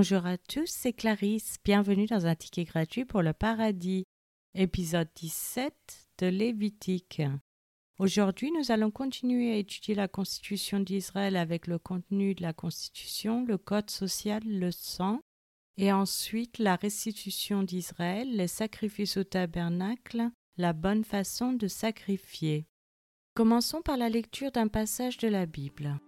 [0.00, 1.56] Bonjour à tous, c'est Clarisse.
[1.62, 4.06] Bienvenue dans un ticket gratuit pour le paradis,
[4.54, 5.74] épisode 17
[6.16, 7.20] de Lévitique.
[7.98, 13.44] Aujourd'hui, nous allons continuer à étudier la Constitution d'Israël avec le contenu de la Constitution,
[13.44, 15.20] le code social, le sang,
[15.76, 22.64] et ensuite la restitution d'Israël, les sacrifices au tabernacle, la bonne façon de sacrifier.
[23.34, 26.00] Commençons par la lecture d'un passage de la Bible.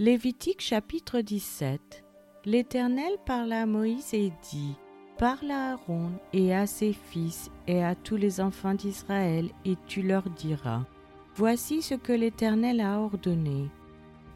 [0.00, 2.09] Lévitique chapitre 17
[2.46, 4.74] L'Éternel parla à Moïse et dit
[5.18, 10.00] Parle à Aaron et à ses fils et à tous les enfants d'Israël, et tu
[10.00, 10.86] leur diras
[11.34, 13.68] Voici ce que l'Éternel a ordonné.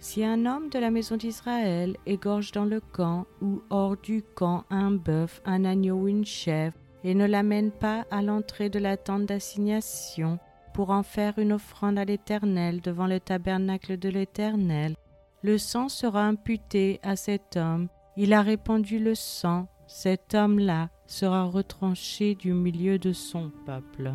[0.01, 4.65] Si un homme de la maison d'Israël égorge dans le camp ou hors du camp
[4.69, 8.99] un bœuf, un agneau ou une chèvre, et ne l'amène pas à l'entrée de la
[8.99, 10.39] tente d'assignation,
[10.75, 14.95] pour en faire une offrande à l'Éternel devant le tabernacle de l'Éternel,
[15.43, 17.89] le sang sera imputé à cet homme.
[18.17, 24.15] Il a répandu le sang, cet homme-là sera retranché du milieu de son peuple.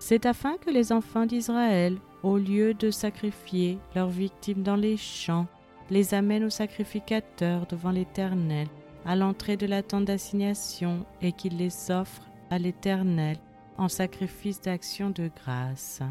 [0.00, 5.46] C'est afin que les enfants d'Israël, au lieu de sacrifier leurs victimes dans les champs,
[5.90, 8.66] les amènent au sacrificateur devant l'Éternel,
[9.04, 13.38] à l'entrée de la tente d'assignation, et qu'ils les offrent à l'Éternel
[13.76, 16.02] en sacrifice d'action de grâce.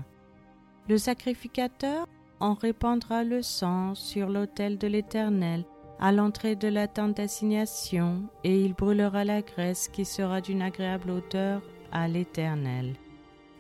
[0.88, 2.08] Le sacrificateur
[2.40, 5.66] on répandra le sang sur l'autel de l'Éternel
[6.00, 11.12] à l'entrée de la tente d'assignation, et il brûlera la graisse qui sera d'une agréable
[11.12, 12.94] odeur à l'Éternel.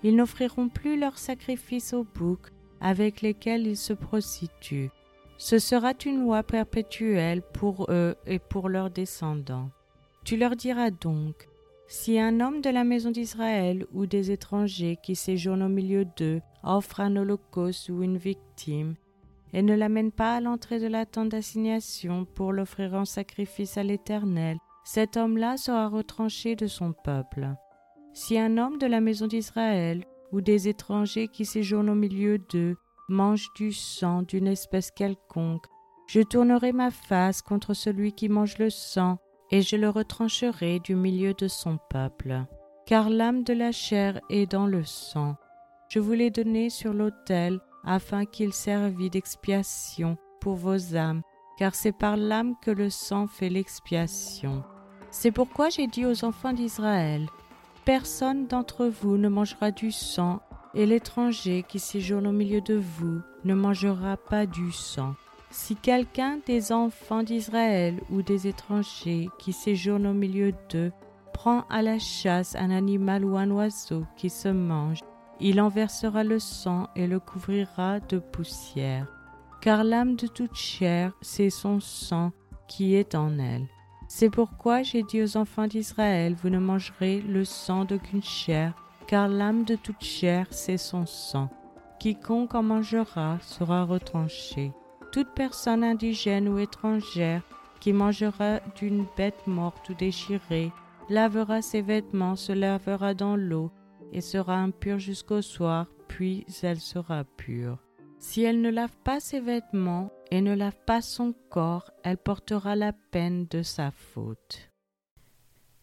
[0.03, 4.91] Ils n'offriront plus leurs sacrifices aux boucs avec lesquels ils se prostituent.
[5.37, 9.69] Ce sera une loi perpétuelle pour eux et pour leurs descendants.
[10.23, 11.47] Tu leur diras donc,
[11.87, 16.41] si un homme de la maison d'Israël ou des étrangers qui séjournent au milieu d'eux
[16.63, 18.95] offre un holocauste ou une victime,
[19.53, 23.83] et ne l'amène pas à l'entrée de la tente d'assignation pour l'offrir en sacrifice à
[23.83, 27.49] l'Éternel, cet homme-là sera retranché de son peuple.
[28.13, 32.77] Si un homme de la maison d'Israël ou des étrangers qui séjournent au milieu d'eux
[33.09, 35.65] mange du sang d'une espèce quelconque,
[36.07, 39.17] je tournerai ma face contre celui qui mange le sang
[39.51, 42.45] et je le retrancherai du milieu de son peuple.
[42.85, 45.35] Car l'âme de la chair est dans le sang.
[45.89, 51.21] Je vous l'ai donné sur l'autel afin qu'il servît d'expiation pour vos âmes,
[51.57, 54.63] car c'est par l'âme que le sang fait l'expiation.
[55.09, 57.27] C'est pourquoi j'ai dit aux enfants d'Israël,
[57.85, 60.41] Personne d'entre vous ne mangera du sang,
[60.73, 65.15] et l'étranger qui séjourne au milieu de vous ne mangera pas du sang.
[65.49, 70.91] Si quelqu'un des enfants d'Israël ou des étrangers qui séjournent au milieu d'eux
[71.33, 74.99] prend à la chasse un animal ou un oiseau qui se mange,
[75.39, 79.07] il en versera le sang et le couvrira de poussière.
[79.61, 82.31] Car l'âme de toute chair, c'est son sang
[82.67, 83.67] qui est en elle.
[84.07, 88.73] C'est pourquoi j'ai dit aux enfants d'Israël, vous ne mangerez le sang d'aucune chair,
[89.05, 91.49] car l'âme de toute chair, c'est son sang.
[91.99, 94.71] Quiconque en mangera sera retranché.
[95.11, 97.41] Toute personne indigène ou étrangère
[97.79, 100.71] qui mangera d'une bête morte ou déchirée
[101.09, 103.71] lavera ses vêtements, se lavera dans l'eau
[104.13, 107.79] et sera impure jusqu'au soir, puis elle sera pure.
[108.19, 112.75] Si elle ne lave pas ses vêtements et ne lave pas son corps, elle portera
[112.75, 114.69] la peine de sa faute.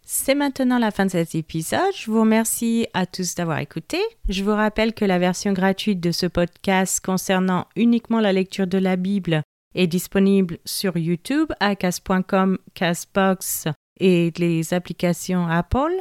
[0.07, 1.95] C'est maintenant la fin de cet épisode.
[1.97, 3.99] Je vous remercie à tous d'avoir écouté.
[4.29, 8.77] Je vous rappelle que la version gratuite de ce podcast concernant uniquement la lecture de
[8.77, 9.43] la Bible
[9.75, 13.69] est disponible sur YouTube, à cas.com, Casbox
[13.99, 16.01] et les applications Apple.